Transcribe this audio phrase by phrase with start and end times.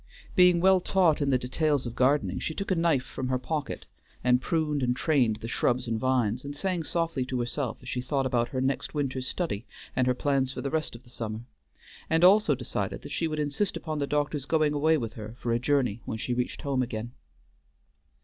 [0.35, 3.85] Being well taught in the details of gardening, she took a knife from her pocket
[4.23, 8.01] and pruned and trained the shrubs and vines, and sang softly to herself as she
[8.01, 11.41] thought about her next winter's study and her plans for the rest of the summer,
[12.09, 15.53] and also decided that she would insist upon the doctor's going away with her for
[15.53, 17.11] a journey when she reached home again.